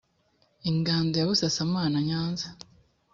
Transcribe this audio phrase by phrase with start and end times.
[0.69, 2.47] ingando ya busasamana nyanza